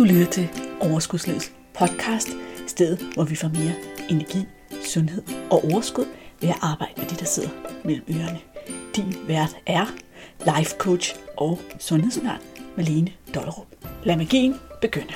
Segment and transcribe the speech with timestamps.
[0.00, 0.48] Du lytter til
[0.80, 2.28] Overskudslivets podcast,
[2.66, 3.74] stedet hvor vi får mere
[4.10, 4.38] energi,
[4.84, 6.04] sundhed og overskud
[6.40, 7.48] ved at arbejde med det, der sidder
[7.84, 8.40] mellem ørerne.
[8.96, 9.86] Din vært er
[10.56, 12.40] life coach og sundhedsundern
[12.76, 13.66] Malene Dollerup.
[14.04, 15.14] Lad magien begynde.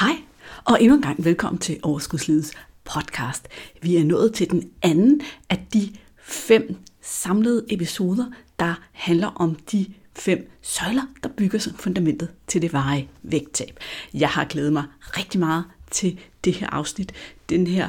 [0.00, 0.16] Hej,
[0.64, 2.52] og endnu en gang velkommen til Overskudslivets
[2.84, 3.48] podcast.
[3.82, 8.26] Vi er nået til den anden af de fem samlede episoder,
[8.58, 13.80] der handler om de fem søjler, der bygger som fundamentet til det varige vægttab.
[14.14, 17.12] Jeg har glædet mig rigtig meget til det her afsnit.
[17.48, 17.88] Den her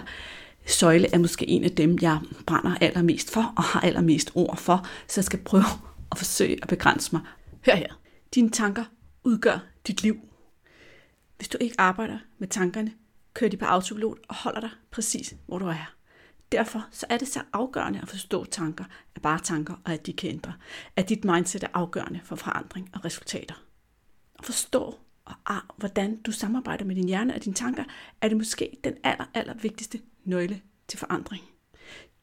[0.65, 4.87] søjle er måske en af dem, jeg brænder allermest for og har allermest ord for,
[5.07, 5.63] så jeg skal prøve
[6.11, 7.21] at forsøge at begrænse mig.
[7.65, 7.99] Hør her.
[8.35, 8.83] Dine tanker
[9.23, 10.17] udgør dit liv.
[11.37, 12.91] Hvis du ikke arbejder med tankerne,
[13.33, 15.96] kører de på autopilot og holder dig præcis, hvor du er.
[16.51, 20.13] Derfor så er det så afgørende at forstå tanker, at bare tanker, og at de
[20.13, 20.53] kan ændre.
[20.95, 23.55] At dit mindset er afgørende for forandring og resultater.
[24.39, 27.83] At forstå, og ah, hvordan du samarbejder med din hjerne og dine tanker,
[28.21, 31.43] er det måske den aller, aller vigtigste nøgle til forandring.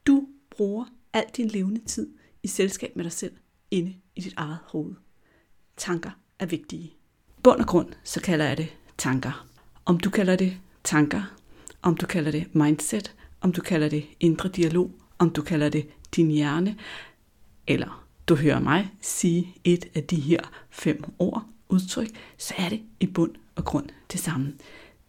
[0.07, 3.37] Du bruger al din levende tid i selskab med dig selv
[3.71, 4.95] inde i dit eget hoved.
[5.77, 6.95] Tanker er vigtige.
[7.43, 9.47] Bund og grund, så kalder jeg det tanker.
[9.85, 11.37] Om du kalder det tanker,
[11.83, 15.87] om du kalder det mindset, om du kalder det indre dialog, om du kalder det
[16.17, 16.77] din hjerne,
[17.67, 22.81] eller du hører mig sige et af de her fem ord, udtryk, så er det
[23.01, 24.53] i bund og grund det samme.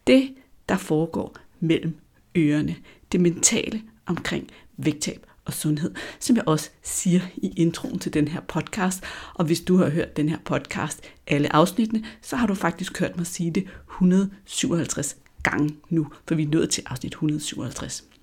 [0.07, 0.33] Det,
[0.69, 1.97] der foregår mellem
[2.37, 2.75] ørerne,
[3.11, 8.41] det mentale omkring vægttab og sundhed, som jeg også siger i introen til den her
[8.41, 9.03] podcast.
[9.33, 13.17] Og hvis du har hørt den her podcast, alle afsnittene, så har du faktisk hørt
[13.17, 18.14] mig sige det 157 gange nu, for vi er nået til afsnit 157.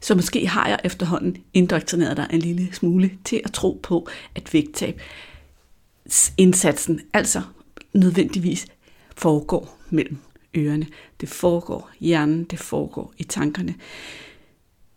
[0.00, 4.54] Så måske har jeg efterhånden indoktrineret dig en lille smule til at tro på, at
[4.54, 5.00] vægttab
[6.36, 7.42] indsatsen altså
[7.92, 8.66] nødvendigvis
[9.16, 10.18] foregår mellem
[10.56, 10.86] ørerne.
[11.20, 13.74] Det foregår i hjernen, det foregår i tankerne.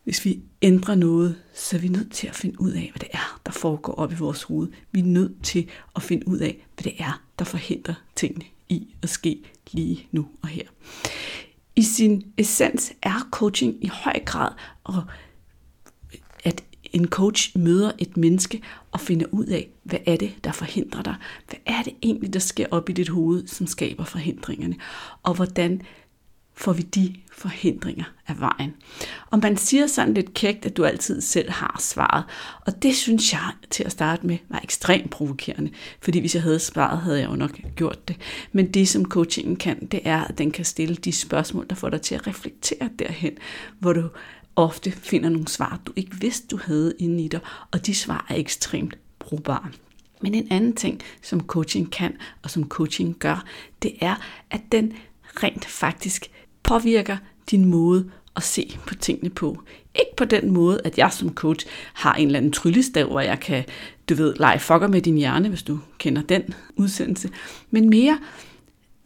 [0.03, 3.09] Hvis vi ændrer noget, så er vi nødt til at finde ud af, hvad det
[3.13, 4.67] er, der foregår op i vores hoved.
[4.91, 8.87] Vi er nødt til at finde ud af, hvad det er, der forhindrer tingene i
[9.01, 9.39] at ske
[9.71, 10.63] lige nu og her
[11.75, 14.51] i sin essens er coaching i høj grad
[16.43, 18.61] at en coach møder et menneske
[18.91, 21.15] og finder ud af, hvad er det, der forhindrer dig?
[21.47, 24.75] Hvad er det egentlig, der sker op i dit hoved, som skaber forhindringerne?
[25.23, 25.81] Og hvordan
[26.61, 28.73] får vi de forhindringer af vejen.
[29.31, 32.23] Og man siger sådan lidt kægt, at du altid selv har svaret.
[32.65, 35.71] Og det synes jeg til at starte med var ekstremt provokerende.
[36.01, 38.15] Fordi hvis jeg havde svaret, havde jeg jo nok gjort det.
[38.51, 41.89] Men det som coachingen kan, det er, at den kan stille de spørgsmål, der får
[41.89, 43.37] dig til at reflektere derhen,
[43.79, 44.09] hvor du
[44.55, 47.39] ofte finder nogle svar, du ikke vidste, du havde inde i dig.
[47.71, 49.69] Og de svar er ekstremt brugbare.
[50.21, 53.45] Men en anden ting, som coaching kan, og som coaching gør,
[53.81, 54.15] det er,
[54.51, 54.93] at den
[55.43, 56.31] rent faktisk
[56.71, 57.17] påvirker
[57.51, 59.63] din måde at se på tingene på.
[59.95, 63.39] Ikke på den måde, at jeg som coach har en eller anden tryllestav, hvor jeg
[63.39, 63.63] kan,
[64.09, 67.29] du ved, lege fucker med din hjerne, hvis du kender den udsendelse.
[67.71, 68.19] Men mere,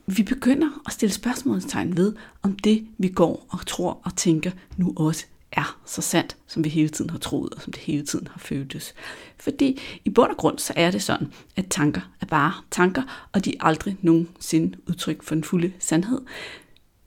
[0.06, 4.94] vi begynder at stille spørgsmålstegn ved, om det vi går og tror og tænker nu
[4.98, 8.28] også er så sandt, som vi hele tiden har troet, og som det hele tiden
[8.28, 8.94] har føltes.
[9.38, 13.46] Fordi i bund og grund, så er det sådan, at tanker er bare tanker, og
[13.46, 16.22] de er aldrig nogensinde udtryk for den fulde sandhed.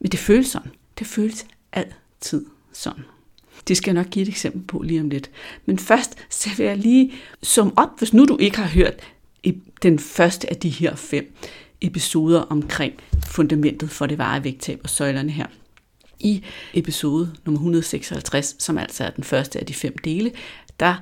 [0.00, 0.70] Men det føles sådan.
[0.98, 3.04] Det føles altid sådan.
[3.68, 5.30] Det skal jeg nok give et eksempel på lige om lidt.
[5.66, 8.94] Men først så vil jeg lige som op, hvis nu du ikke har hørt
[9.42, 11.34] i den første af de her fem
[11.80, 12.94] episoder omkring
[13.26, 15.46] fundamentet for det vare vægttab og søjlerne her.
[16.20, 16.44] I
[16.74, 20.32] episode nummer 156, som altså er den første af de fem dele,
[20.80, 20.94] der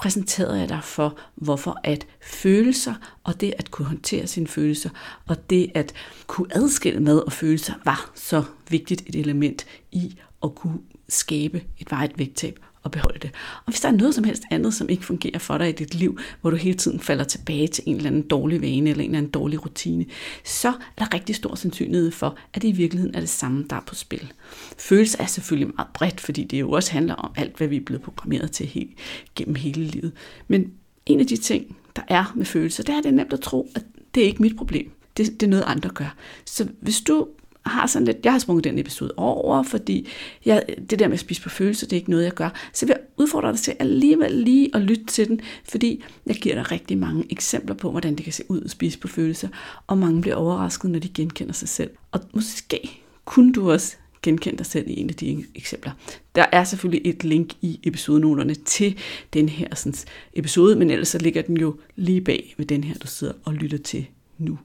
[0.00, 2.94] præsenterede jeg dig for, hvorfor at følelser
[3.24, 4.90] og det at kunne håndtere sine følelser
[5.28, 5.92] og det at
[6.26, 10.78] kunne adskille med og følelser var så vigtigt et element i at kunne
[11.08, 13.30] skabe et vejet vægttab og beholde det.
[13.66, 15.94] Og hvis der er noget som helst andet, som ikke fungerer for dig i dit
[15.94, 19.10] liv, hvor du hele tiden falder tilbage til en eller anden dårlig vane eller en
[19.10, 20.06] eller anden dårlig rutine,
[20.44, 23.76] så er der rigtig stor sandsynlighed for, at det i virkeligheden er det samme, der
[23.76, 24.32] er på spil.
[24.78, 27.84] Følelse er selvfølgelig meget bredt, fordi det jo også handler om alt, hvad vi er
[27.84, 28.90] blevet programmeret til helt,
[29.34, 30.12] gennem hele livet.
[30.48, 30.72] Men
[31.06, 33.70] en af de ting, der er med følelser, det er, det er nemt at tro,
[33.74, 33.84] at
[34.14, 34.90] det er ikke mit problem.
[35.16, 36.14] Det, det er noget, andre gør.
[36.44, 37.28] Så hvis du
[37.66, 40.08] har sådan lidt, jeg har sprunget den episode over, fordi
[40.44, 42.50] jeg, det der med at spise på følelser, det er ikke noget, jeg gør.
[42.72, 46.54] Så vil jeg udfordre dig til alligevel lige at lytte til den, fordi jeg giver
[46.54, 49.48] dig rigtig mange eksempler på, hvordan det kan se ud at spise på følelser,
[49.86, 51.90] og mange bliver overrasket, når de genkender sig selv.
[52.12, 55.92] Og måske kunne du også genkende dig selv i en af de eksempler.
[56.34, 58.98] Der er selvfølgelig et link i episodenoterne til
[59.32, 59.94] den her sådan,
[60.32, 63.54] episode, men ellers så ligger den jo lige bag ved den her, du sidder og
[63.54, 64.06] lytter til
[64.38, 64.58] nu.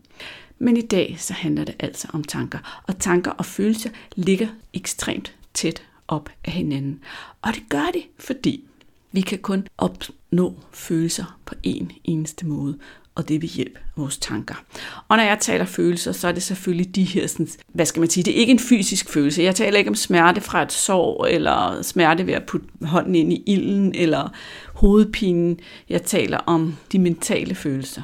[0.60, 5.36] Men i dag så handler det altså om tanker, og tanker og følelser ligger ekstremt
[5.54, 7.00] tæt op af hinanden.
[7.42, 8.64] Og det gør de, fordi
[9.12, 12.78] vi kan kun opnå følelser på en eneste måde,
[13.16, 14.56] og det er ved hjælp af vores tanker.
[15.08, 18.10] Og når jeg taler følelser, så er det selvfølgelig de her, sådan, hvad skal man
[18.10, 19.44] sige, det er ikke en fysisk følelse.
[19.44, 23.34] Jeg taler ikke om smerte fra et sår, eller smerte ved at putte hånden ind
[23.34, 24.30] i ilden, eller
[24.74, 25.60] hovedpinen.
[25.90, 28.02] Jeg taler om de mentale følelser.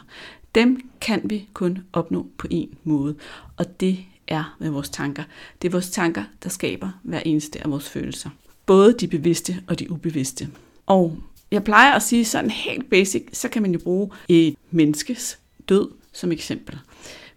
[0.55, 3.15] Dem kan vi kun opnå på en måde,
[3.57, 5.23] og det er med vores tanker.
[5.61, 8.29] Det er vores tanker, der skaber hver eneste af vores følelser.
[8.65, 10.49] Både de bevidste og de ubevidste.
[10.85, 11.17] Og
[11.51, 15.39] jeg plejer at sige sådan helt basic, så kan man jo bruge et menneskes
[15.69, 16.79] død som eksempel.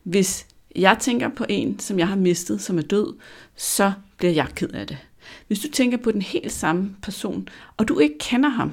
[0.03, 0.47] Hvis
[0.77, 3.15] jeg tænker på en, som jeg har mistet, som er død,
[3.57, 4.99] så bliver jeg ked af det.
[5.47, 8.73] Hvis du tænker på den helt samme person, og du ikke kender ham,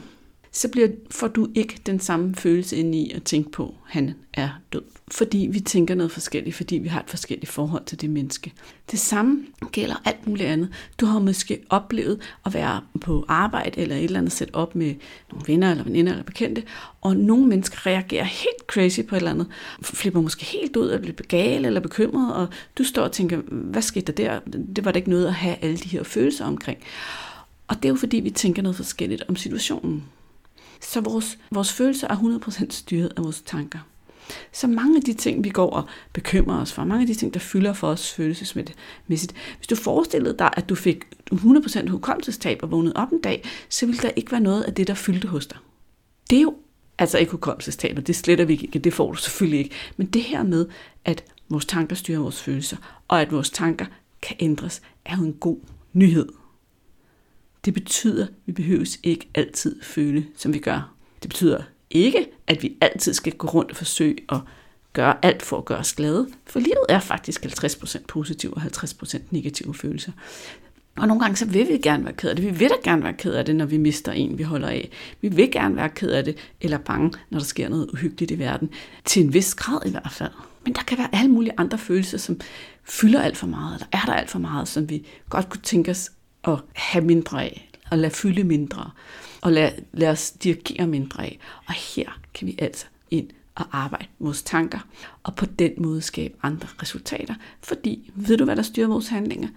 [0.52, 4.14] så bliver, får du ikke den samme følelse ind i at tænke på, at han
[4.34, 4.82] er død.
[5.08, 8.54] Fordi vi tænker noget forskelligt, fordi vi har et forskelligt forhold til det menneske.
[8.92, 10.70] Det samme gælder alt muligt andet.
[11.00, 14.96] Du har måske oplevet at være på arbejde eller et eller andet sæt op med
[15.32, 16.64] nogle venner eller veninder eller bekendte,
[17.02, 19.48] og nogle mennesker reagerer helt crazy på et eller andet,
[19.82, 22.48] flipper måske helt ud og bliver gale eller bekymret, og
[22.78, 24.60] du står og tænker, hvad skete der der?
[24.76, 26.80] Det var da ikke noget at have alle de her følelser omkring.
[27.68, 30.04] Og det er jo fordi, vi tænker noget forskelligt om situationen.
[30.82, 33.80] Så vores, vores følelser er 100% styret af vores tanker.
[34.52, 35.84] Så mange af de ting, vi går og
[36.14, 40.36] bekymrer os for, mange af de ting, der fylder for os følelsesmæssigt, hvis du forestillede
[40.40, 44.32] dig, at du fik 100% hukommelsestab og vågnede op en dag, så ville der ikke
[44.32, 45.58] være noget af det, der fyldte hos dig.
[46.30, 46.56] Det er jo
[46.98, 49.76] altså ikke hukommelsestab, og det sletter vi ikke, det får du selvfølgelig ikke.
[49.98, 50.66] Men det her med,
[51.06, 53.86] at vores tanker styrer vores følelser, og at vores tanker
[54.22, 55.58] kan ændres, er jo en god
[55.94, 56.41] nyhed.
[57.66, 60.94] Det betyder, at vi behøves ikke altid føle, som vi gør.
[61.22, 64.40] Det betyder ikke, at vi altid skal gå rundt og forsøge at
[64.94, 69.20] gøre alt for at gøre os glade, for livet er faktisk 50% positive og 50%
[69.32, 70.12] negative følelser.
[70.98, 72.46] Og nogle gange så vil vi gerne være ked af det.
[72.46, 74.90] Vi vil da gerne være ked af det, når vi mister en, vi holder af.
[75.22, 78.40] Vi vil gerne være ked af det, eller bange, når der sker noget uhyggeligt i
[78.40, 78.70] verden.
[79.06, 80.32] Til en vis grad i hvert fald.
[80.66, 82.40] Men der kan være alle mulige andre følelser, som
[82.84, 85.92] fylder alt for meget, eller er der alt for meget, som vi godt kunne tænke
[85.92, 86.12] os
[86.44, 88.92] at have mindre af, og lade fylde mindre,
[89.42, 91.40] og lade, lade os dirigere mindre af.
[91.68, 94.80] Og her kan vi altså ind og arbejde vores tanker,
[95.24, 97.36] og på den måde skabe andre resultater.
[97.62, 99.48] Fordi, ved du hvad der styrer vores handlinger?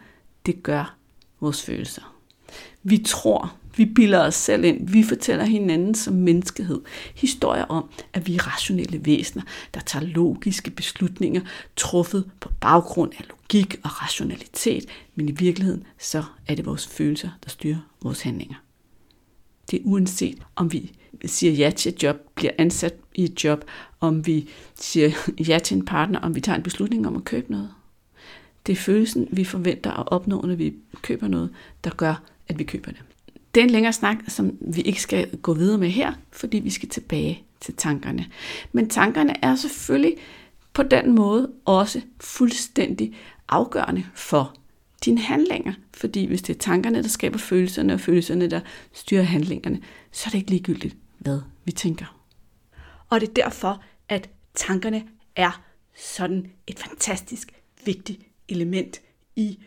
[0.47, 0.97] Det gør
[1.41, 2.15] vores følelser.
[2.83, 6.81] Vi tror, vi bilder os selv ind, vi fortæller hinanden som menneskehed
[7.15, 9.43] historier om, at vi er rationelle væsener,
[9.75, 11.41] der tager logiske beslutninger,
[11.77, 14.85] truffet på baggrund af logik og rationalitet,
[15.15, 18.57] men i virkeligheden så er det vores følelser, der styrer vores handlinger.
[19.71, 20.93] Det er uanset om vi
[21.25, 23.65] siger ja til et job, bliver ansat i et job,
[24.01, 25.11] om vi siger
[25.49, 27.71] ja til en partner, om vi tager en beslutning om at købe noget.
[28.67, 31.51] Det er følelsen, vi forventer at opnå, når vi køber noget,
[31.85, 33.03] der gør, at vi køber det.
[33.55, 36.71] Det er en længere snak, som vi ikke skal gå videre med her, fordi vi
[36.71, 38.27] skal tilbage til tankerne.
[38.73, 40.17] Men tankerne er selvfølgelig
[40.73, 43.15] på den måde også fuldstændig
[43.49, 44.57] afgørende for
[45.05, 45.73] dine handlinger.
[45.95, 48.61] Fordi hvis det er tankerne, der skaber følelserne, og følelserne, der
[48.93, 49.81] styrer handlingerne,
[50.13, 52.21] så er det ikke ligegyldigt, hvad vi tænker.
[53.11, 55.05] Og det er derfor, at tankerne
[55.37, 55.63] er
[55.97, 57.53] sådan et fantastisk
[57.85, 59.01] vigtigt element
[59.37, 59.59] i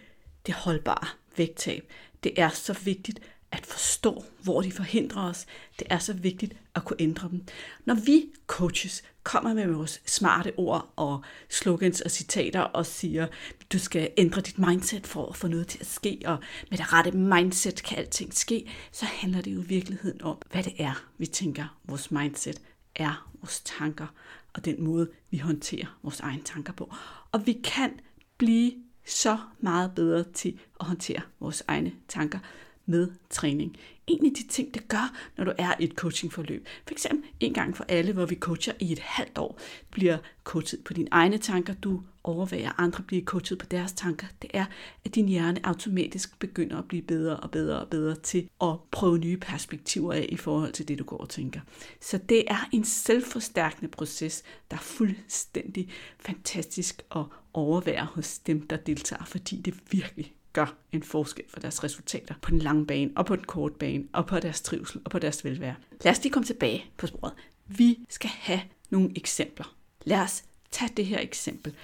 [0.45, 1.91] det holdbare vægttab.
[2.23, 3.19] Det er så vigtigt,
[3.51, 5.45] at forstå, hvor de forhindrer os.
[5.79, 7.43] Det er så vigtigt at kunne ændre dem.
[7.85, 13.27] Når vi coaches kommer med vores smarte ord og slogans og citater og siger,
[13.73, 16.37] du skal ændre dit mindset for at få noget til at ske, og
[16.69, 20.63] med det rette mindset kan alting ske, så handler det jo i virkeligheden om, hvad
[20.63, 22.61] det er, vi tænker, vores mindset
[22.95, 24.07] er, vores tanker,
[24.53, 26.93] og den måde, vi håndterer vores egne tanker på.
[27.31, 27.99] Og vi kan
[28.37, 28.73] blive
[29.05, 32.39] så meget bedre til at håndtere vores egne tanker,
[32.87, 33.77] med træning.
[34.07, 37.53] En af de ting, det gør, når du er i et coachingforløb, for eksempel en
[37.53, 39.59] gang for alle, hvor vi coacher i et halvt år,
[39.91, 44.49] bliver coachet på dine egne tanker, du overvejer, andre bliver coachet på deres tanker, det
[44.53, 44.65] er,
[45.05, 49.17] at din hjerne automatisk begynder at blive bedre og bedre og bedre til at prøve
[49.17, 51.59] nye perspektiver af i forhold til det, du går og tænker.
[52.01, 55.89] Så det er en selvforstærkende proces, der er fuldstændig
[56.19, 61.83] fantastisk at overvære hos dem, der deltager, fordi det virkelig gør en forskel for deres
[61.83, 65.11] resultater på den lange bane, og på den korte bane, og på deres trivsel, og
[65.11, 65.75] på deres velvære.
[66.03, 67.33] Lad os lige komme tilbage på sporet.
[67.65, 69.75] Vi skal have nogle eksempler.
[70.03, 71.75] Lad os tage det her eksempel.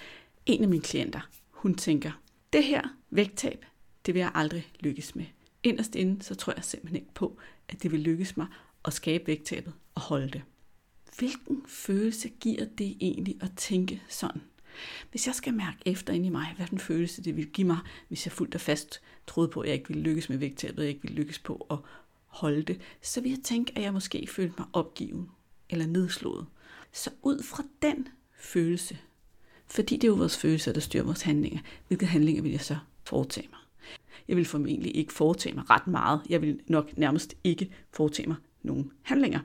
[0.45, 1.19] En af mine klienter,
[1.51, 2.11] hun tænker,
[2.53, 3.65] det her vægttab,
[4.05, 5.25] det vil jeg aldrig lykkes med.
[5.63, 7.37] Inderst inde, så tror jeg simpelthen ikke på,
[7.69, 8.47] at det vil lykkes mig
[8.85, 10.41] at skabe vægttabet og holde det.
[11.17, 14.41] Hvilken følelse giver det egentlig at tænke sådan?
[15.11, 17.77] Hvis jeg skal mærke efter ind i mig, hvad den følelse det vil give mig,
[18.07, 20.89] hvis jeg fuldt og fast troede på, at jeg ikke ville lykkes med vægttabet, jeg
[20.89, 21.77] ikke ville lykkes på at
[22.25, 25.29] holde det, så vil jeg tænke, at jeg måske følte mig opgiven
[25.69, 26.45] eller nedslået.
[26.91, 28.97] Så ud fra den følelse,
[29.67, 32.77] fordi det er jo vores følelser, der styrer vores handlinger, hvilke handlinger vil jeg så
[33.03, 33.59] foretage mig?
[34.27, 36.21] Jeg vil formentlig ikke foretage mig ret meget.
[36.29, 39.39] Jeg vil nok nærmest ikke foretage mig nogen handlinger.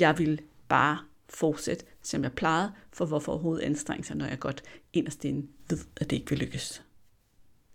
[0.00, 0.98] Jeg vil bare
[1.28, 5.78] fortsætte, som jeg plejede, for hvorfor overhovedet anstrenge sig, når jeg godt inderst inde ved,
[5.96, 6.82] at det ikke vil lykkes.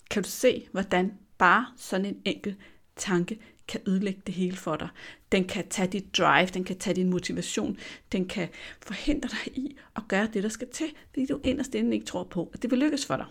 [0.10, 2.58] Kan du se, hvordan bare sådan en enkelt
[2.96, 4.90] tanke kan ødelægge det hele for dig.
[5.32, 7.78] Den kan tage dit drive, den kan tage din motivation,
[8.12, 8.50] den kan
[8.82, 12.24] forhindre dig i at gøre det, der skal til, fordi du inderst inden ikke tror
[12.24, 13.26] på, at det vil lykkes for dig.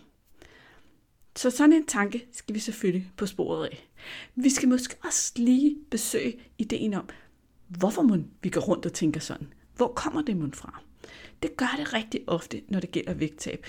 [1.37, 3.89] Så sådan en tanke skal vi selvfølgelig på sporet af.
[4.35, 7.09] Vi skal måske også lige besøge ideen om,
[7.69, 9.53] hvorfor må vi går rundt og tænker sådan.
[9.77, 10.83] Hvor kommer det mund fra?
[11.43, 13.67] Det gør det rigtig ofte, når det gælder vægttab.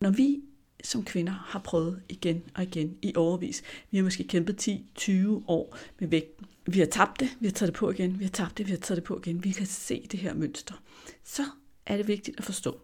[0.00, 0.40] Når vi
[0.84, 3.62] som kvinder har prøvet igen og igen i overvis.
[3.90, 6.46] Vi har måske kæmpet 10-20 år med vægten.
[6.66, 8.70] Vi har tabt det, vi har taget det på igen, vi har tabt det, vi
[8.70, 9.44] har taget det på igen.
[9.44, 10.74] Vi kan se det her mønster.
[11.24, 11.42] Så
[11.86, 12.80] er det vigtigt at forstå,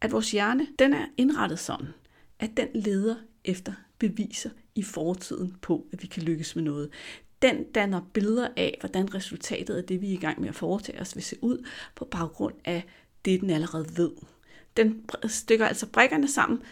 [0.00, 1.88] at vores hjerne, den er indrettet sådan,
[2.38, 6.90] at den leder efter beviser i fortiden på, at vi kan lykkes med noget.
[7.42, 11.00] Den danner billeder af, hvordan resultatet af det, vi er i gang med at foretage
[11.00, 12.84] os, vil se ud på baggrund af
[13.24, 14.10] det, den allerede ved.
[14.76, 16.62] Den stykker altså brækkerne sammen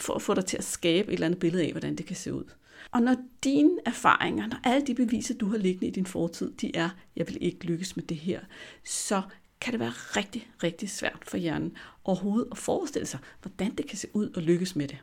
[0.00, 2.16] for at få dig til at skabe et eller andet billede af, hvordan det kan
[2.16, 2.44] se ud.
[2.90, 6.76] Og når dine erfaringer, når alle de beviser, du har liggende i din fortid, de
[6.76, 8.40] er, jeg vil ikke lykkes med det her,
[8.84, 9.22] så
[9.60, 13.98] kan det være rigtig, rigtig svært for hjernen overhovedet at forestille sig, hvordan det kan
[13.98, 14.98] se ud og lykkes med det.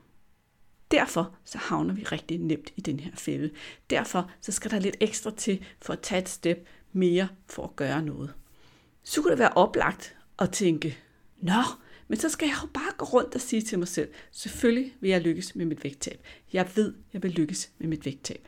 [0.91, 3.51] Derfor så havner vi rigtig nemt i den her fælde.
[3.89, 7.75] Derfor så skal der lidt ekstra til for at tage et step mere for at
[7.75, 8.33] gøre noget.
[9.03, 10.97] Så kunne det være oplagt at tænke,
[11.37, 11.63] nå,
[12.07, 15.09] men så skal jeg jo bare gå rundt og sige til mig selv, selvfølgelig vil
[15.09, 16.23] jeg lykkes med mit vægttab.
[16.53, 18.47] Jeg ved, jeg vil lykkes med mit vægttab.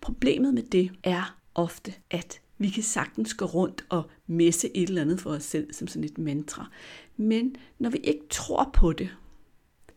[0.00, 5.02] Problemet med det er ofte, at vi kan sagtens gå rundt og messe et eller
[5.02, 6.70] andet for os selv som sådan et mantra.
[7.16, 9.16] Men når vi ikke tror på det,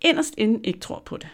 [0.01, 1.29] inderst inden ikke tror på det,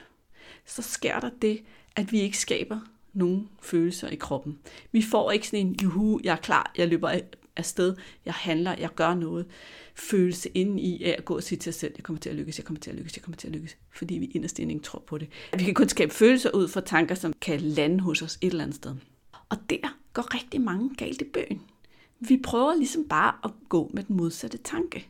[0.68, 1.62] så sker der det,
[1.96, 2.80] at vi ikke skaber
[3.14, 4.58] nogen følelser i kroppen.
[4.92, 7.20] Vi får ikke sådan en, juhu, jeg er klar, jeg løber
[7.56, 7.96] afsted,
[8.26, 9.46] jeg handler, jeg gør noget,
[9.96, 12.36] følelse inden i af at gå og sige til os selv, jeg kommer til at
[12.36, 14.80] lykkes, jeg kommer til at lykkes, jeg kommer til at lykkes, fordi vi inderst ikke
[14.80, 15.28] tror på det.
[15.58, 18.64] Vi kan kun skabe følelser ud fra tanker, som kan lande hos os et eller
[18.64, 18.96] andet sted.
[19.50, 21.62] Og der går rigtig mange galt i bøgen.
[22.20, 25.08] Vi prøver ligesom bare at gå med den modsatte tanke.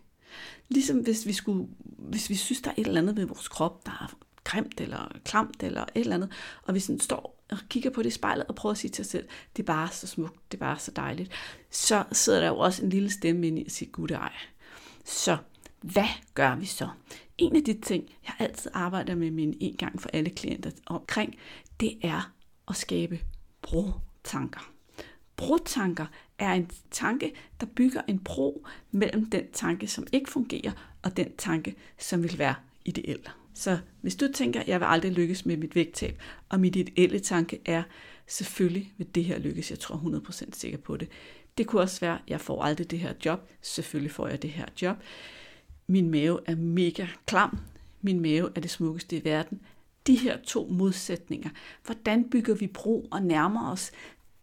[0.69, 3.85] Ligesom hvis vi, skulle, hvis vi synes, der er et eller andet ved vores krop,
[3.85, 4.17] der er
[4.47, 6.31] grimt eller klamt eller et eller andet,
[6.63, 9.01] og vi sådan står og kigger på det i spejlet og prøver at sige til
[9.01, 11.31] os selv, det er bare så smukt, det er bare så dejligt,
[11.71, 14.33] så sidder der jo også en lille stemme ind i og siger, gud ej.
[15.05, 15.37] Så
[15.81, 16.89] hvad gør vi så?
[17.37, 21.35] En af de ting, jeg altid arbejder med mine en gang for alle klienter omkring,
[21.79, 22.31] det er
[22.67, 23.19] at skabe
[23.61, 24.71] brotanker.
[25.35, 26.05] Brotanker
[26.39, 30.71] er en tanke, der bygger en bro mellem den tanke, som ikke fungerer,
[31.03, 33.29] og den tanke, som vil være ideel.
[33.57, 37.59] Så hvis du tænker, jeg vil aldrig lykkes med mit vægttab, og mit ideelle tanke
[37.65, 37.83] er,
[38.27, 41.07] selvfølgelig vil det her lykkes, jeg tror 100% sikker på det.
[41.57, 44.65] Det kunne også være, jeg får aldrig det her job, selvfølgelig får jeg det her
[44.81, 44.97] job.
[45.87, 47.57] Min mave er mega klam,
[48.01, 49.61] min mave er det smukkeste i verden.
[50.07, 51.49] De her to modsætninger,
[51.85, 53.91] hvordan bygger vi bro og nærmer os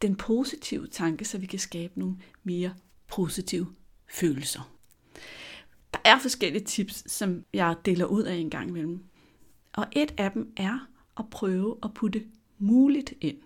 [0.02, 2.75] den positive tanke, så vi kan skabe nogle mere
[3.09, 3.66] positive
[4.09, 4.74] følelser
[6.05, 9.05] er forskellige tips, som jeg deler ud af en gang imellem.
[9.73, 12.25] Og et af dem er at prøve at putte
[12.59, 13.37] muligt ind.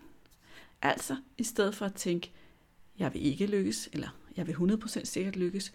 [0.81, 2.31] Altså, i stedet for at tænke,
[2.99, 5.73] jeg vil ikke lykkes, eller jeg vil 100% sikkert lykkes,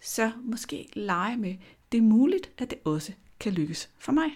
[0.00, 1.56] så måske lege med,
[1.92, 4.30] det er muligt, at det også kan lykkes for mig.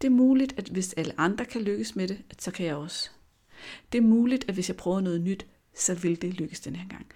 [0.00, 3.10] Det er muligt, at hvis alle andre kan lykkes med det, så kan jeg også.
[3.92, 6.88] Det er muligt, at hvis jeg prøver noget nyt, så vil det lykkes den her
[6.88, 7.06] gang.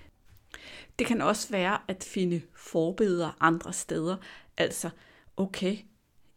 [0.99, 4.17] Det kan også være at finde forbilleder andre steder.
[4.57, 4.91] Altså,
[5.37, 5.77] okay,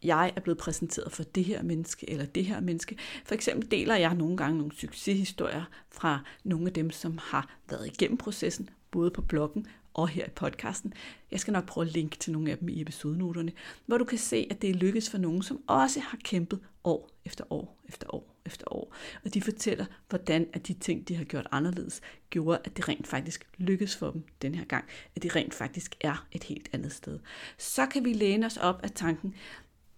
[0.02, 2.98] jeg er blevet præsenteret for det her menneske eller det her menneske.
[3.24, 7.86] For eksempel deler jeg nogle gange nogle succeshistorier fra nogle af dem, som har været
[7.86, 10.92] igennem processen, både på bloggen og her i podcasten.
[11.30, 13.52] Jeg skal nok prøve at linke til nogle af dem i episodenoterne,
[13.86, 17.10] hvor du kan se, at det er lykkedes for nogen, som også har kæmpet år
[17.24, 18.94] efter år efter år efter år.
[19.24, 23.06] Og de fortæller, hvordan at de ting, de har gjort anderledes, gjorde, at det rent
[23.06, 24.84] faktisk lykkedes for dem den her gang.
[25.16, 27.18] At det rent faktisk er et helt andet sted.
[27.58, 29.34] Så kan vi læne os op af tanken,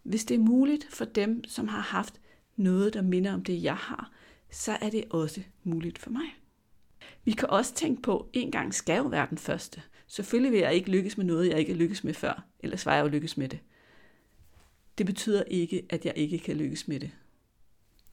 [0.03, 2.21] hvis det er muligt for dem, som har haft
[2.57, 4.13] noget, der minder om det, jeg har,
[4.51, 6.37] så er det også muligt for mig.
[7.25, 9.83] Vi kan også tænke på, at en gang skal jo være den første.
[10.07, 13.03] Selvfølgelig vil jeg ikke lykkes med noget, jeg ikke lykkes med før, ellers var jeg
[13.03, 13.59] jo lykkes med det.
[14.99, 17.11] Det betyder ikke, at jeg ikke kan lykkes med det.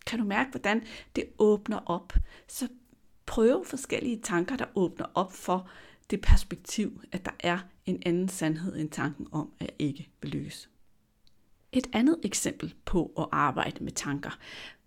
[0.10, 0.84] Kan du mærke, hvordan
[1.16, 2.14] det åbner op?
[2.48, 2.68] Så
[3.26, 5.70] prøv forskellige tanker, der åbner op for
[6.10, 10.32] det perspektiv, at der er en anden sandhed end tanken om, at jeg ikke vil
[10.32, 10.70] lykkes.
[11.72, 14.40] Et andet eksempel på at arbejde med tanker,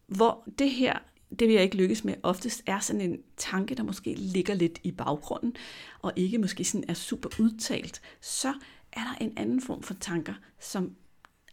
[0.06, 0.98] hvor det her,
[1.30, 4.80] det vil jeg ikke lykkes med, oftest er sådan en tanke, der måske ligger lidt
[4.82, 5.56] i baggrunden,
[6.00, 8.54] og ikke måske sådan er super udtalt, så
[8.92, 10.96] er der en anden form for tanker, som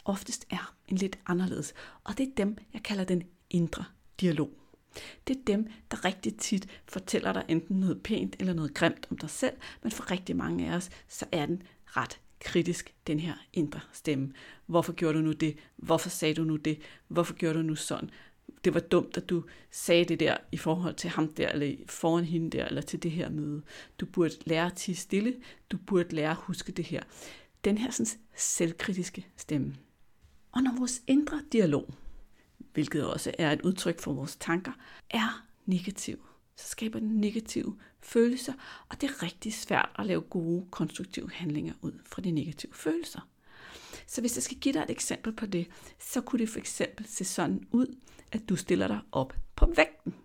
[0.06, 1.74] oftest er en lidt anderledes.
[2.04, 3.86] Og det er dem, jeg kalder den indre
[4.22, 4.52] dialog.
[5.28, 9.18] Det er dem, der rigtig tit fortæller dig enten noget pænt eller noget grimt om
[9.18, 9.54] dig selv,
[9.84, 14.34] men for rigtig mange af os, så er den ret kritisk, den her indre stemme.
[14.66, 15.58] Hvorfor gjorde du nu det?
[15.76, 16.80] Hvorfor sagde du nu det?
[17.08, 18.10] Hvorfor gjorde du nu sådan?
[18.64, 22.26] Det var dumt, at du sagde det der i forhold til ham der, eller foran
[22.26, 23.62] hende der, eller til det her møde.
[24.00, 25.36] Du burde lære at tige stille.
[25.72, 27.04] Du burde lære at huske det her.
[27.64, 29.76] Den her sådan, selvkritiske stemme.
[30.52, 31.94] Og når vores indre dialog,
[32.74, 34.72] hvilket også er et udtryk for vores tanker,
[35.10, 38.54] er negativ, så skaber den negative følelser,
[38.90, 43.28] og det er rigtig svært at lave gode, konstruktive handlinger ud fra de negative følelser.
[44.08, 45.68] Så hvis jeg skal give dig et eksempel på det,
[46.00, 47.96] så kunne det for eksempel se sådan ud,
[48.32, 50.16] at du stiller dig op på vægten.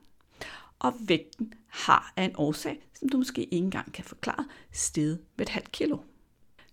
[0.78, 5.46] Og vægten har af en årsag, som du måske ikke engang kan forklare, sted med
[5.46, 5.98] et halvt kilo.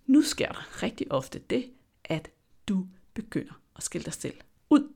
[0.06, 1.70] Nu sker der rigtig ofte det,
[2.04, 2.30] at
[2.68, 4.34] du begynder at skille dig selv
[4.70, 4.92] ud.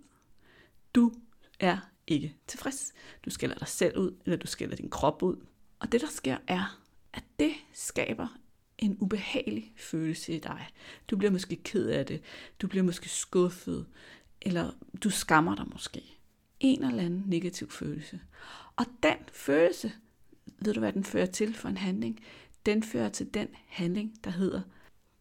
[0.96, 1.12] Du
[1.60, 2.92] er ikke tilfreds.
[3.24, 5.36] Du skælder dig selv ud, eller du skælder din krop ud.
[5.78, 6.80] Og det, der sker, er,
[7.12, 8.38] at det skaber
[8.78, 10.68] en ubehagelig følelse i dig.
[11.10, 12.22] Du bliver måske ked af det.
[12.62, 13.86] Du bliver måske skuffet.
[14.42, 14.70] Eller
[15.04, 16.02] du skammer dig måske.
[16.60, 18.20] En eller anden negativ følelse.
[18.76, 19.92] Og den følelse,
[20.58, 22.20] ved du hvad den fører til for en handling?
[22.66, 24.62] Den fører til den handling, der hedder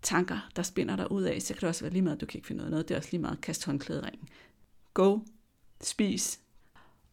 [0.01, 1.41] tanker, der spinder dig ud af.
[1.41, 2.71] Så kan det også være lige meget, at du kan ikke finde noget.
[2.71, 2.87] noget.
[2.87, 4.29] Det er også lige meget at kaste håndklæderingen.
[4.93, 5.19] Go,
[5.81, 6.39] spis,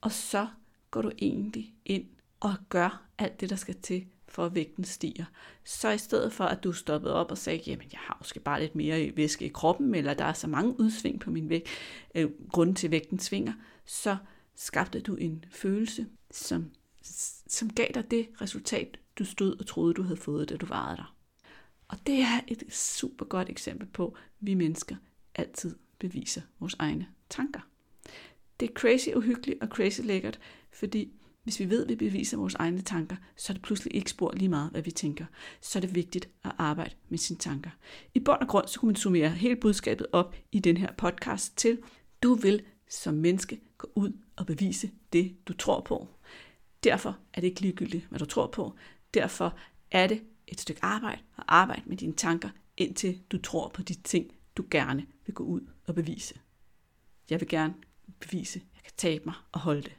[0.01, 0.49] og så
[0.91, 2.07] går du egentlig ind
[2.41, 5.25] og gør alt det, der skal til, for at vægten stiger.
[5.65, 8.61] Så i stedet for, at du stoppede op og sagde, jamen jeg har måske bare
[8.61, 11.69] lidt mere væske i kroppen, eller der er så mange udsving på min vægt,
[12.15, 13.53] øh, grunden til, at vægten svinger,
[13.85, 14.17] så
[14.55, 16.71] skabte du en følelse, som,
[17.47, 20.97] som gav dig det resultat, du stod og troede, du havde fået, da du varede
[20.97, 21.07] dig.
[21.89, 24.97] Og det er et super godt eksempel på, at vi mennesker
[25.35, 27.61] altid beviser vores egne tanker.
[28.63, 30.39] Det er crazy uhyggeligt og crazy lækkert,
[30.73, 34.11] fordi hvis vi ved, at vi beviser vores egne tanker, så er det pludselig ikke
[34.11, 35.25] spor lige meget, hvad vi tænker.
[35.61, 37.71] Så er det vigtigt at arbejde med sine tanker.
[38.15, 41.57] I bund og grund, så kunne man summere hele budskabet op i den her podcast
[41.57, 41.79] til,
[42.23, 46.09] du vil som menneske gå ud og bevise det, du tror på.
[46.85, 48.75] Derfor er det ikke ligegyldigt, hvad du tror på.
[49.15, 49.59] Derfor
[49.91, 53.95] er det et stykke arbejde at arbejde med dine tanker, indtil du tror på de
[53.95, 56.35] ting, du gerne vil gå ud og bevise.
[57.31, 57.75] Jeg vil gerne
[58.21, 59.93] bevise, at jeg kan tabe mig og holde det.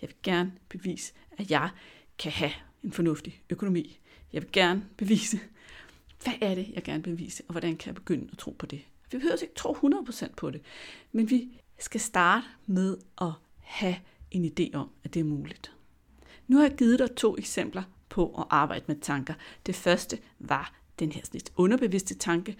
[0.00, 1.70] Jeg vil gerne bevise, at jeg
[2.18, 3.98] kan have en fornuftig økonomi.
[4.32, 5.40] Jeg vil gerne bevise,
[6.22, 8.66] hvad er det, jeg gerne vil bevise, og hvordan kan jeg begynde at tro på
[8.66, 8.84] det.
[9.10, 10.60] Vi behøver ikke tro 100% på det,
[11.12, 13.96] men vi skal starte med at have
[14.30, 15.72] en idé om, at det er muligt.
[16.48, 19.34] Nu har jeg givet dig to eksempler på at arbejde med tanker.
[19.66, 22.56] Det første var den her lidt underbevidste tanke,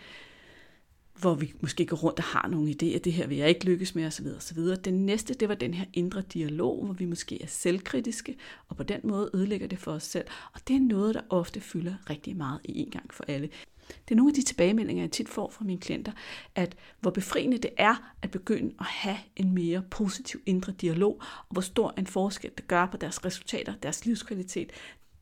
[1.20, 3.94] hvor vi måske går rundt og har nogle idéer, det her vil jeg ikke lykkes
[3.94, 4.26] med osv.
[4.36, 4.58] osv.
[4.84, 8.36] Den næste, det var den her indre dialog, hvor vi måske er selvkritiske,
[8.68, 10.24] og på den måde ødelægger det for os selv.
[10.52, 13.48] Og det er noget, der ofte fylder rigtig meget i en gang for alle.
[13.88, 16.12] Det er nogle af de tilbagemeldinger, jeg tit får fra mine klienter,
[16.54, 21.52] at hvor befriende det er at begynde at have en mere positiv indre dialog, og
[21.52, 24.72] hvor stor en forskel det gør på deres resultater, deres livskvalitet,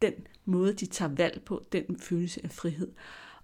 [0.02, 0.12] den
[0.44, 2.88] måde, de tager valg på, den følelse af frihed.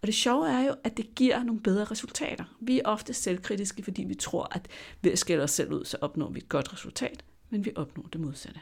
[0.03, 2.45] Og det sjove er jo, at det giver nogle bedre resultater.
[2.61, 4.69] Vi er ofte selvkritiske, fordi vi tror, at
[5.03, 8.09] ved at skælde os selv ud, så opnår vi et godt resultat, men vi opnår
[8.13, 8.61] det modsatte.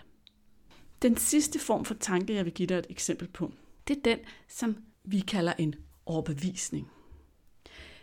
[1.03, 3.53] Den sidste form for tanke, jeg vil give dig et eksempel på,
[3.88, 4.18] det er den,
[4.49, 5.75] som vi kalder en
[6.07, 6.90] overbevisning.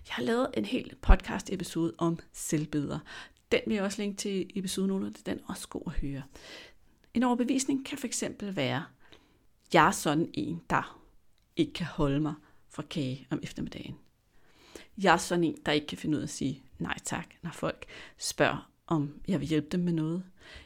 [0.07, 2.99] Jeg har lavet en hel podcast episode om selvbilleder.
[3.51, 6.23] Den vil jeg også linke til episoden under, det er den også god at høre.
[7.13, 8.83] En overbevisning kan fx være,
[9.73, 10.99] jeg er sådan en, der
[11.55, 12.33] ikke kan holde mig
[12.73, 13.95] fra kage om eftermiddagen.
[14.97, 17.51] Jeg er sådan en, der ikke kan finde ud af at sige nej tak, når
[17.51, 17.85] folk
[18.17, 20.23] spørger, om jeg vil hjælpe dem med noget.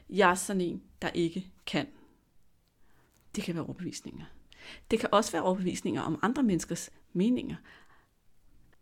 [0.09, 1.87] Jeg er sådan en, der ikke kan.
[3.35, 4.25] Det kan være overbevisninger.
[4.91, 7.55] Det kan også være overbevisninger om andre menneskers meninger.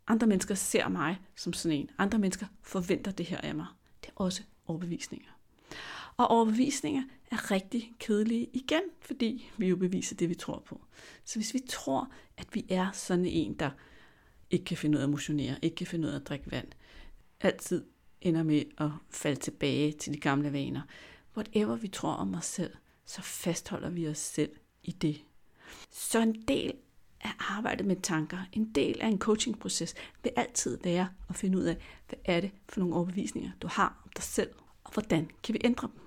[0.08, 1.90] Andre mennesker ser mig som sådan en.
[1.98, 3.66] Andre mennesker forventer det her af mig.
[4.02, 5.30] Det er også overbevisninger.
[6.18, 7.04] Og overbevisninger
[7.36, 10.82] er rigtig kedelige igen, fordi vi jo beviser det, vi tror på.
[11.26, 13.70] Så hvis vi tror, at vi er sådan en, der
[14.50, 16.68] ikke kan finde ud af at motionere, ikke kan finde ud af at drikke vand,
[17.42, 17.86] altid
[18.22, 20.82] ender med at falde tilbage til de gamle vaner,
[21.38, 22.74] whatever vi tror om os selv,
[23.06, 24.52] så fastholder vi os selv
[24.84, 25.22] i det.
[25.92, 26.74] Så en del
[27.22, 31.64] af arbejdet med tanker, en del af en coachingproces, vil altid være at finde ud
[31.64, 31.78] af,
[32.10, 34.50] hvad er det for nogle overbevisninger, du har om dig selv,
[34.84, 36.05] og hvordan kan vi ændre dem.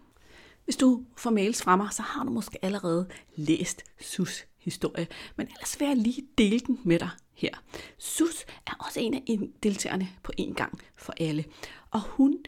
[0.68, 5.46] Hvis du får mails fra mig, så har du måske allerede læst Sus historie, men
[5.46, 7.50] ellers vil jeg lige dele den med dig her.
[7.98, 11.44] Sus er også en af deltagerne på en gang for alle,
[11.90, 12.38] og hun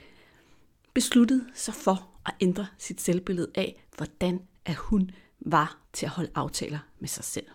[0.95, 6.31] besluttede sig for at ændre sit selvbillede af, hvordan at hun var til at holde
[6.35, 7.47] aftaler med sig selv.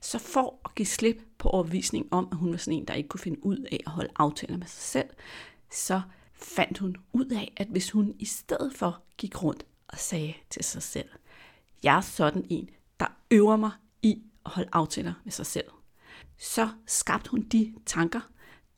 [0.00, 3.08] Så for at give slip på overbevisning om, at hun var sådan en, der ikke
[3.08, 5.08] kunne finde ud af at holde aftaler med sig selv,
[5.70, 6.00] så
[6.32, 9.66] fandt hun ud af, at hvis hun i stedet for gik rundt
[9.96, 11.08] og sagde til sig selv,
[11.82, 13.70] jeg er sådan en, der øver mig
[14.02, 15.66] i at holde aftaler med sig selv,
[16.38, 18.20] så skabte hun de tanker,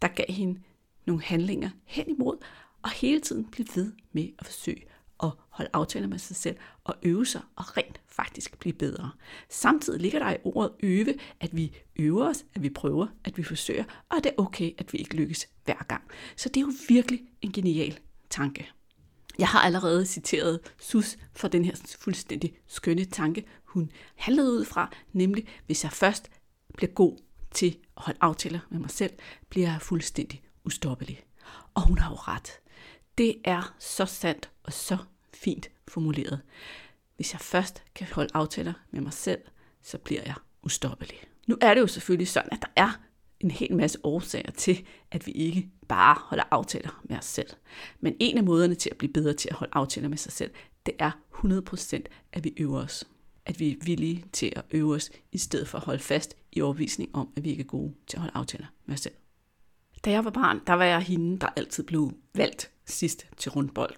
[0.02, 0.60] der gav hende
[1.06, 2.36] nogle handlinger hen imod,
[2.82, 4.82] og hele tiden blev ved med at forsøge
[5.22, 9.10] at holde aftaler med sig selv og øve sig og rent faktisk blive bedre.
[9.48, 13.42] Samtidig ligger der i ordet øve, at vi øver os, at vi prøver, at vi
[13.42, 16.02] forsøger, og det er okay, at vi ikke lykkes hver gang.
[16.36, 17.98] Så det er jo virkelig en genial
[18.30, 18.72] tanke.
[19.38, 24.90] Jeg har allerede citeret Sus for den her fuldstændig skønne tanke, hun handlede ud fra,
[25.12, 26.30] nemlig hvis jeg først
[26.76, 27.18] bliver god
[27.50, 29.12] til at holde aftaler med mig selv,
[29.48, 31.24] bliver jeg fuldstændig ustoppelig.
[31.74, 32.52] Og hun har jo ret.
[33.18, 34.96] Det er så sandt og så
[35.34, 36.40] fint formuleret.
[37.16, 39.40] Hvis jeg først kan holde aftaler med mig selv,
[39.82, 41.18] så bliver jeg ustoppelig.
[41.46, 43.00] Nu er det jo selvfølgelig sådan, at der er
[43.40, 47.50] en hel masse årsager til, at vi ikke bare holder aftaler med os selv.
[48.00, 50.50] Men en af måderne til at blive bedre til at holde aftaler med sig selv,
[50.86, 53.04] det er 100% at vi øver os.
[53.46, 56.60] At vi er villige til at øve os, i stedet for at holde fast i
[56.60, 59.14] overvisning om, at vi ikke er gode til at holde aftaler med os selv.
[60.04, 63.96] Da jeg var barn, der var jeg hende, der altid blev valgt sidst til rundbold.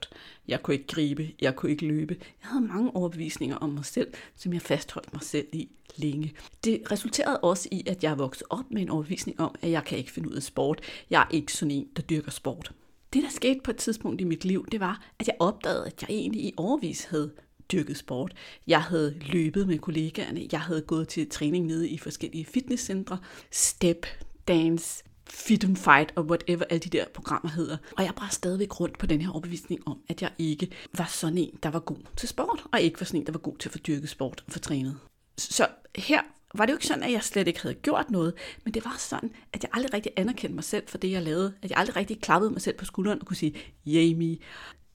[0.48, 2.16] Jeg kunne ikke gribe, jeg kunne ikke løbe.
[2.20, 6.32] Jeg havde mange overbevisninger om mig selv, som jeg fastholdt mig selv i længe.
[6.64, 9.98] Det resulterede også i, at jeg voksede op med en overbevisning om, at jeg kan
[9.98, 10.80] ikke finde ud af sport.
[11.10, 12.72] Jeg er ikke sådan en, der dyrker sport.
[13.12, 16.02] Det, der skete på et tidspunkt i mit liv, det var, at jeg opdagede, at
[16.02, 17.32] jeg egentlig i overvis havde
[17.72, 18.32] dyrket sport.
[18.66, 23.18] Jeg havde løbet med kollegaerne, jeg havde gået til træning nede i forskellige fitnesscentre,
[23.50, 24.06] step,
[24.48, 27.76] dance, Fit and Fight og whatever alle de der programmer hedder.
[27.96, 31.38] Og jeg bare stadigvæk rundt på den her overbevisning om, at jeg ikke var sådan
[31.38, 33.68] en, der var god til sport, og ikke var sådan en, der var god til
[33.68, 34.96] at få dyrket sport og få trænet.
[35.38, 35.66] Så
[35.96, 36.20] her
[36.54, 38.96] var det jo ikke sådan, at jeg slet ikke havde gjort noget, men det var
[38.98, 41.54] sådan, at jeg aldrig rigtig anerkendte mig selv for det, jeg lavede.
[41.62, 43.54] At jeg aldrig rigtig klappede mig selv på skulderen og kunne sige,
[43.86, 44.38] Jamie.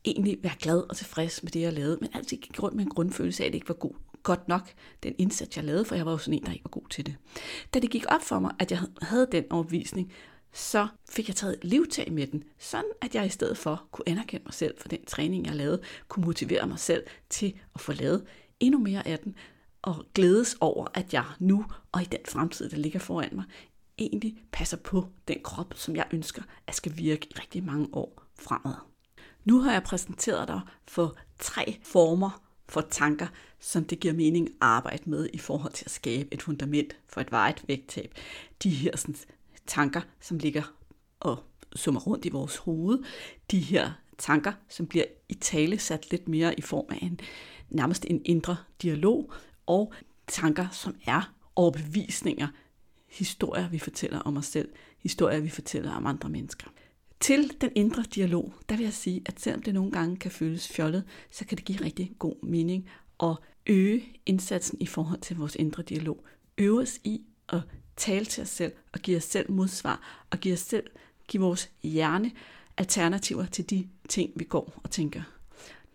[0.05, 2.89] Egentlig være glad og tilfreds med det, jeg lavede, men altid gik rundt med en
[2.89, 3.93] grundfølelse af, at det ikke var god
[4.25, 6.69] godt nok den indsats, jeg lavede, for jeg var jo sådan en, der ikke var
[6.69, 7.15] god til det.
[7.73, 10.13] Da det gik op for mig, at jeg havde den overbevisning,
[10.53, 14.43] så fik jeg taget livtag med den, sådan at jeg i stedet for kunne anerkende
[14.45, 18.25] mig selv for den træning, jeg lavede, kunne motivere mig selv til at få lavet
[18.59, 19.35] endnu mere af den,
[19.81, 23.45] og glædes over, at jeg nu og i den fremtid, der ligger foran mig,
[23.97, 28.23] egentlig passer på den krop, som jeg ønsker, at skal virke i rigtig mange år
[28.39, 28.75] fremad.
[29.43, 33.27] Nu har jeg præsenteret dig for tre former for tanker,
[33.59, 37.21] som det giver mening at arbejde med i forhold til at skabe et fundament for
[37.21, 38.13] et vejet vægttab.
[38.63, 39.15] De her sådan,
[39.67, 40.73] tanker, som ligger
[41.19, 41.43] og
[41.75, 43.03] summer rundt i vores hoved.
[43.51, 47.19] De her tanker, som bliver i tale sat lidt mere i form af en
[47.69, 49.33] nærmest en indre dialog,
[49.65, 49.93] og
[50.27, 52.47] tanker, som er overbevisninger,
[53.07, 56.67] historier, vi fortæller om os selv, historier, vi fortæller om andre mennesker.
[57.19, 60.67] Til den indre dialog, der vil jeg sige, at selvom det nogle gange kan føles
[60.67, 62.89] fjollet, så kan det give rigtig god mening
[63.23, 66.25] at øge indsatsen i forhold til vores indre dialog.
[66.57, 67.61] Øve os i at
[67.95, 70.87] tale til os selv og give os selv modsvar og give os selv,
[71.27, 72.31] give vores hjerne
[72.77, 75.21] alternativer til de ting, vi går og tænker.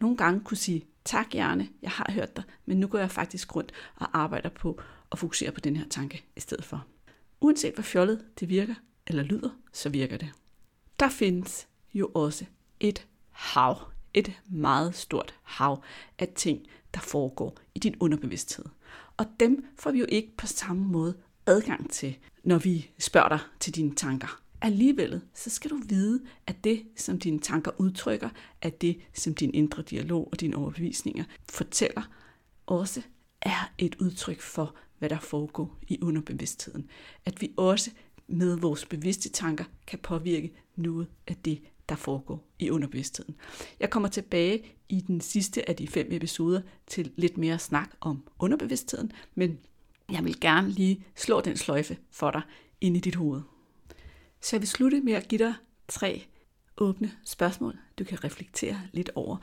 [0.01, 3.57] Nogle gange kunne sige, tak hjerne, jeg har hørt dig, men nu går jeg faktisk
[3.57, 4.81] rundt og arbejder på
[5.13, 6.85] at fokusere på den her tanke i stedet for.
[7.41, 8.75] Uanset hvor fjollet det virker
[9.07, 10.33] eller lyder, så virker det
[11.01, 12.45] der findes jo også
[12.81, 13.79] et hav,
[14.15, 15.83] et meget stort hav
[16.19, 18.65] af ting, der foregår i din underbevidsthed.
[19.17, 23.39] Og dem får vi jo ikke på samme måde adgang til, når vi spørger dig
[23.61, 24.41] til dine tanker.
[24.63, 28.29] Alligevel, så skal du vide, at det, som dine tanker udtrykker,
[28.63, 32.03] at det, som din indre dialog og dine overbevisninger fortæller,
[32.67, 33.03] også
[33.43, 36.91] er et udtryk for, hvad der foregår i underbevidstheden.
[37.25, 37.91] At vi også
[38.31, 43.35] med vores bevidste tanker kan påvirke noget af det, der foregår i underbevidstheden.
[43.81, 48.23] Jeg kommer tilbage i den sidste af de fem episoder til lidt mere snak om
[48.39, 49.59] underbevidstheden, men
[50.13, 52.43] jeg vil gerne lige slå den sløjfe for dig
[52.81, 53.41] ind i dit hoved.
[54.41, 55.55] Så jeg vil slutte med at give dig
[55.89, 56.27] tre
[56.79, 59.37] åbne spørgsmål, du kan reflektere lidt over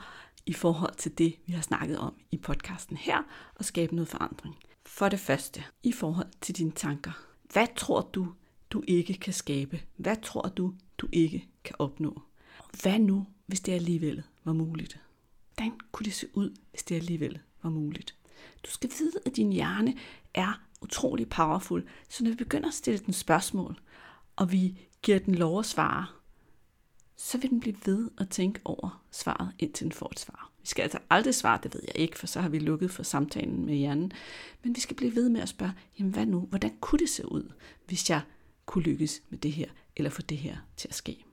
[0.46, 3.22] i forhold til det, vi har snakket om i podcasten her,
[3.54, 4.56] og skabe noget forandring.
[4.86, 7.12] For det første, i forhold til dine tanker.
[7.52, 8.26] Hvad tror du,
[8.70, 9.80] du ikke kan skabe?
[9.96, 12.22] Hvad tror du, du ikke kan opnå?
[12.82, 15.00] Hvad nu, hvis det alligevel var muligt?
[15.54, 18.14] Hvordan kunne det se ud, hvis det alligevel var muligt?
[18.64, 19.94] Du skal vide, at din hjerne
[20.34, 23.80] er utrolig powerful, så når vi begynder at stille den spørgsmål,
[24.36, 26.06] og vi giver den lov at svare,
[27.16, 30.50] så vil den blive ved at tænke over svaret, indtil den får et svar.
[30.60, 33.02] Vi skal altså aldrig svare, det ved jeg ikke, for så har vi lukket for
[33.02, 34.12] samtalen med hjernen.
[34.62, 37.32] Men vi skal blive ved med at spørge, jamen hvad nu, hvordan kunne det se
[37.32, 37.52] ud,
[37.86, 38.20] hvis jeg
[38.68, 41.24] kunne lykkes med det her, eller få det her til at ske?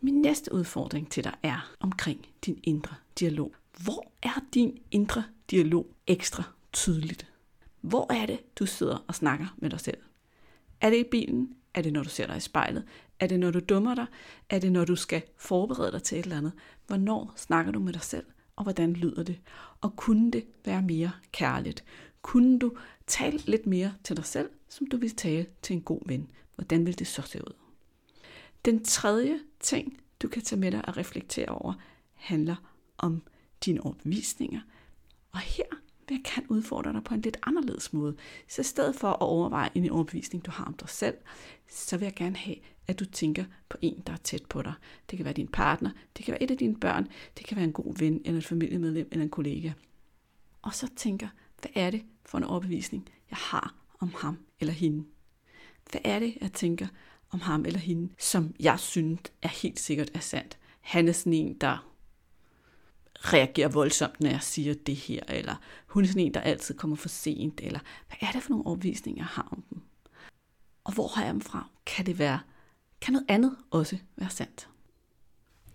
[0.00, 3.54] Min næste udfordring til dig er omkring din indre dialog.
[3.84, 7.32] Hvor er din indre dialog ekstra tydeligt?
[7.80, 9.98] Hvor er det, du sidder og snakker med dig selv?
[10.80, 11.54] Er det i bilen?
[11.74, 12.84] Er det, når du ser dig i spejlet?
[13.20, 14.06] Er det, når du dummer dig?
[14.50, 16.52] Er det, når du skal forberede dig til et eller andet?
[16.86, 18.26] Hvornår snakker du med dig selv?
[18.56, 19.40] Og hvordan lyder det?
[19.80, 21.84] Og kunne det være mere kærligt?
[22.22, 22.72] Kunne du
[23.06, 26.30] tale lidt mere til dig selv, som du vil tale til en god ven?
[26.54, 27.54] Hvordan vil det så se ud?
[28.64, 31.74] Den tredje ting, du kan tage med dig og reflektere over,
[32.14, 32.56] handler
[32.98, 33.22] om
[33.64, 34.60] dine overbevisninger.
[35.32, 35.64] Og her
[36.08, 38.16] vil jeg kan udfordre dig på en lidt anderledes måde.
[38.48, 41.16] Så i stedet for at overveje en overbevisning, du har om dig selv,
[41.68, 44.72] så vil jeg gerne have, at du tænker på en, der er tæt på dig.
[45.10, 47.64] Det kan være din partner, det kan være et af dine børn, det kan være
[47.64, 49.72] en god ven, eller et familiemedlem, eller en kollega.
[50.62, 51.28] Og så tænker,
[51.60, 55.04] hvad er det for en overbevisning, jeg har om ham eller hende?
[55.90, 56.86] Hvad er det, jeg tænker
[57.30, 60.58] om ham eller hende, som jeg synes er helt sikkert er sandt?
[60.80, 61.94] Han er sådan en, der
[63.14, 66.96] reagerer voldsomt, når jeg siger det her, eller hun er sådan en, der altid kommer
[66.96, 69.82] for sent, eller hvad er det for nogle overbevisninger, jeg har om dem?
[70.84, 71.68] Og hvor har jeg dem fra?
[71.86, 72.40] Kan det være,
[73.00, 74.68] kan noget andet også være sandt?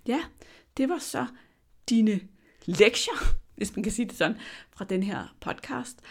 [0.07, 0.23] Ja,
[0.77, 1.27] det var så
[1.89, 2.19] dine
[2.65, 3.13] lektier,
[3.57, 4.37] hvis man kan sige det sådan,
[4.71, 6.01] fra den her podcast.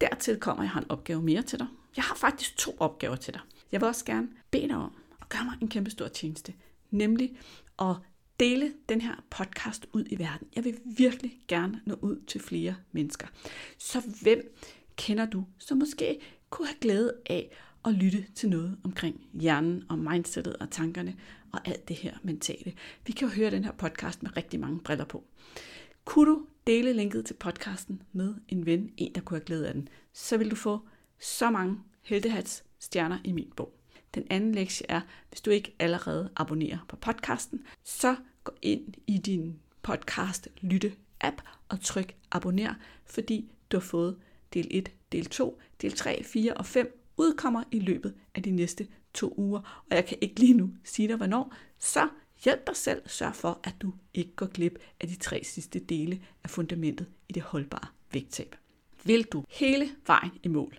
[0.00, 1.66] Dertil kommer, jeg har en opgave mere til dig.
[1.98, 3.40] Jeg har faktisk to opgaver til dig.
[3.72, 6.54] Jeg vil også gerne bede dig om at gøre mig en kæmpe stor tjeneste,
[6.90, 7.38] nemlig
[7.78, 7.96] at
[8.40, 10.48] dele den her podcast ud i verden.
[10.56, 13.26] Jeg vil virkelig gerne nå ud til flere mennesker.
[13.78, 14.56] Så hvem
[14.96, 17.50] kender du, som måske kunne have glæde af
[17.84, 21.16] at lytte til noget omkring hjernen og mindsetet og tankerne
[21.52, 22.72] og alt det her mentale.
[23.06, 25.24] Vi kan jo høre den her podcast med rigtig mange briller på.
[26.04, 29.74] Kunne du dele linket til podcasten med en ven, en der kunne have glæde af
[29.74, 30.80] den, så vil du få
[31.20, 31.76] så mange
[32.08, 33.74] heldehats stjerner i min bog.
[34.14, 39.18] Den anden lektie er, hvis du ikke allerede abonnerer på podcasten, så gå ind i
[39.18, 44.16] din podcast lytte app og tryk abonner, fordi du har fået
[44.54, 48.86] del 1, del 2, del 3, 4 og 5 udkommer i løbet af de næste
[49.14, 49.84] to uger.
[49.90, 52.08] Og jeg kan ikke lige nu sige dig hvornår, så
[52.44, 53.02] hjælp dig selv.
[53.06, 57.32] Sørg for, at du ikke går glip af de tre sidste dele af fundamentet i
[57.32, 58.56] det holdbare vægttab.
[59.04, 60.78] Vil du hele vejen i mål,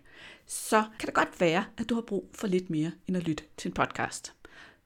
[0.50, 3.44] så kan det godt være, at du har brug for lidt mere end at lytte
[3.58, 4.34] til en podcast.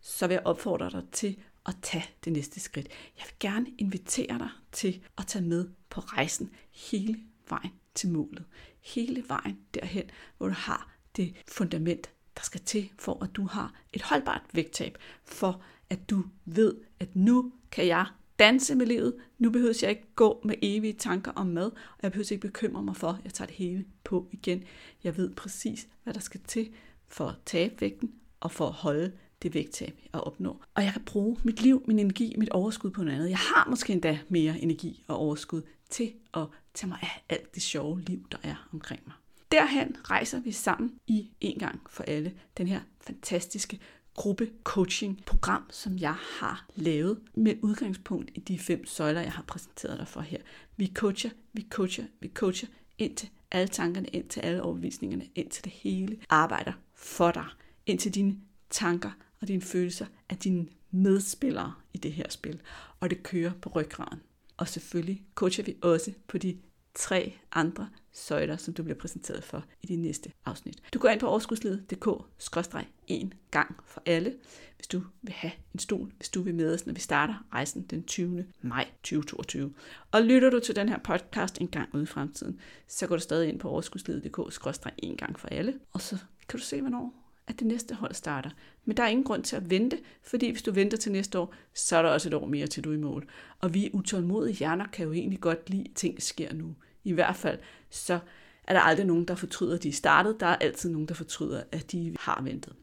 [0.01, 2.87] Så vil jeg opfordre dig til at tage det næste skridt.
[3.17, 8.45] Jeg vil gerne invitere dig til at tage med på rejsen hele vejen til målet.
[8.81, 13.73] Hele vejen derhen, hvor du har det fundament, der skal til for, at du har
[13.93, 18.05] et holdbart vægttab, for at du ved, at nu kan jeg
[18.39, 19.15] danse med livet.
[19.37, 22.83] Nu behøver jeg ikke gå med evige tanker om mad, og jeg behøver ikke bekymre
[22.83, 24.63] mig for, at jeg tager det hele på igen.
[25.03, 26.69] Jeg ved præcis, hvad der skal til
[27.07, 29.11] for at tabe vægten og for at holde
[29.43, 30.63] det vægttab, jeg opnår.
[30.75, 33.29] Og jeg kan bruge mit liv, min energi, mit overskud på noget andet.
[33.29, 37.63] Jeg har måske endda mere energi og overskud til at tage mig af alt det
[37.63, 39.15] sjove liv, der er omkring mig.
[39.51, 43.79] Derhen rejser vi sammen i en gang for alle den her fantastiske
[44.15, 49.43] gruppe coaching program, som jeg har lavet med udgangspunkt i de fem søjler, jeg har
[49.47, 50.37] præsenteret dig for her.
[50.77, 56.17] Vi coacher, vi coacher, vi coacher indtil alle tankerne, indtil alle overbevisningerne, indtil det hele
[56.29, 57.45] arbejder for dig,
[57.85, 58.37] indtil dine
[58.69, 62.61] tanker og dine følelser er dine medspillere i det her spil,
[62.99, 64.19] og det kører på ryggraden.
[64.57, 66.57] Og selvfølgelig coacher vi også på de
[66.95, 70.83] tre andre søjler, som du bliver præsenteret for i de næste afsnit.
[70.93, 74.35] Du går ind på overskudsledet.dk-en gang for alle,
[74.75, 77.81] hvis du vil have en stol, hvis du vil med os, når vi starter rejsen
[77.81, 78.45] den 20.
[78.61, 79.73] maj 2022.
[80.11, 83.21] Og lytter du til den her podcast en gang ude i fremtiden, så går du
[83.21, 86.17] stadig ind på overskudsledet.dk-en gang for alle, og så
[86.49, 88.49] kan du se, hvornår at det næste hold starter.
[88.85, 91.53] Men der er ingen grund til at vente, fordi hvis du venter til næste år,
[91.73, 93.29] så er der også et år mere til du er i mål.
[93.59, 96.75] Og vi utålmodige hjerner kan jo egentlig godt lide, at ting sker nu.
[97.03, 98.19] I hvert fald så
[98.67, 100.39] er der aldrig nogen, der fortryder, at de er startet.
[100.39, 102.73] Der er altid nogen, der fortryder, at de har ventet.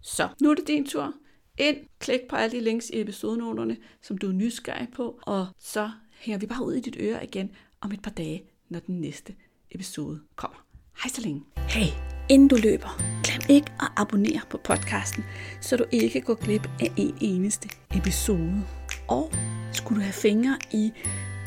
[0.00, 1.14] Så nu er det din tur.
[1.58, 5.90] Ind, klik på alle de links i episodenoterne, som du er nysgerrig på, og så
[6.12, 7.50] hænger vi bare ud i dit øre igen
[7.80, 9.34] om et par dage, når den næste
[9.70, 10.66] episode kommer.
[11.02, 11.42] Hej så længe.
[11.56, 11.86] Hey,
[12.28, 15.24] inden du løber, ikke at abonnere på podcasten,
[15.60, 18.62] så du ikke går glip af en eneste episode.
[19.08, 19.32] Og
[19.72, 20.92] skulle du have fingre i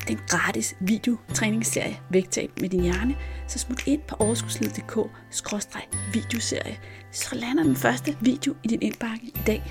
[0.08, 4.98] den gratis videotræningsserie Vægtab med din hjerne, så smut ind på overskudslivet.dk
[6.12, 6.78] videoserie,
[7.12, 9.62] så lander den første video i din indbakke i dag.